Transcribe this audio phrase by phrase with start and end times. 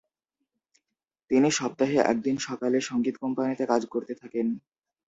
[1.31, 4.47] তিনি সপ্তাহে একদিন সকালে সঙ্গীত কোম্পানিতে কাজ করতে থাকেন।